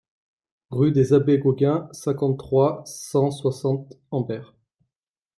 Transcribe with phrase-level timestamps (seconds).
[0.71, 4.55] Rue des Abbés Gaugain, cinquante-trois, cent soixante Hambers